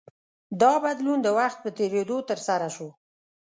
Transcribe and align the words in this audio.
دا 0.61 0.73
بدلون 0.83 1.19
د 1.23 1.27
وخت 1.39 1.57
په 1.63 1.69
تېرېدو 1.77 2.17
ترسره 2.29 2.67
شو. 2.75 2.89